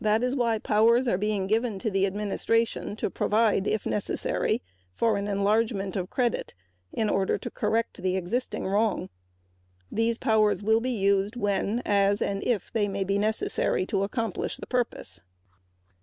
That 0.00 0.22
is 0.22 0.34
why 0.34 0.58
powers 0.60 1.06
are 1.06 1.18
being 1.18 1.46
given 1.46 1.78
to 1.80 1.90
the 1.90 2.06
administration 2.06 2.96
to 2.96 3.10
provide, 3.10 3.68
if 3.68 3.84
necessary, 3.84 4.62
for 4.94 5.18
an 5.18 5.28
enlargement 5.28 5.94
of 5.94 6.08
credit, 6.08 6.54
in 6.90 7.10
order 7.10 7.36
to 7.36 7.50
correct 7.50 8.00
the 8.02 8.16
existing 8.16 8.66
wrong. 8.66 9.10
These 9.92 10.16
powers 10.16 10.62
will 10.62 10.80
be 10.80 10.92
used 10.96 11.36
when, 11.36 11.82
as, 11.84 12.22
and 12.22 12.42
if 12.44 12.74
it 12.74 12.88
may 12.88 13.04
be 13.04 13.18
necessary 13.18 13.84
to 13.88 14.04
accomplish 14.04 14.56
the 14.56 14.66
purpose. 14.66 15.20